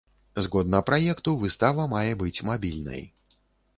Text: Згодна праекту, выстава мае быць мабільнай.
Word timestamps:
Згодна 0.45 0.79
праекту, 0.87 1.35
выстава 1.43 1.87
мае 1.93 2.09
быць 2.25 2.43
мабільнай. 2.51 3.09